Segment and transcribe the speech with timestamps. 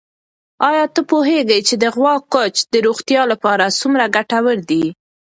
[0.69, 4.85] آیا ته پوهېږې چې د غوا کوچ د روغتیا لپاره څومره ګټور دی؟